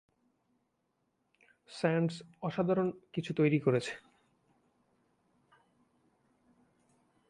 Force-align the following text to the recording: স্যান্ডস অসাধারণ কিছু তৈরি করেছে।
স্যান্ডস 1.69 2.15
অসাধারণ 2.41 2.87
কিছু 3.13 3.31
তৈরি 3.33 3.59
করেছে। 3.59 3.93